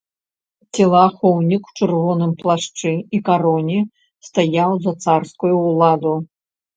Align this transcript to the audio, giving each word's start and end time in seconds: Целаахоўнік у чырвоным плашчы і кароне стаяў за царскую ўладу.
Целаахоўнік 0.75 1.67
у 1.71 1.73
чырвоным 1.79 2.31
плашчы 2.39 2.93
і 3.17 3.19
кароне 3.27 3.75
стаяў 4.29 4.71
за 4.87 4.93
царскую 5.05 5.53
ўладу. 5.67 6.15